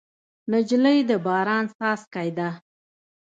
[0.51, 2.49] نجلۍ د باران څاڅکی ده.